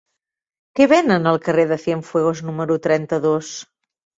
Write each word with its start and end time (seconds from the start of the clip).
Què 0.79 0.87
venen 0.93 1.31
al 1.33 1.37
carrer 1.49 1.67
de 1.73 1.79
Cienfuegos 1.85 2.43
número 2.49 2.79
trenta-dos? 2.89 3.53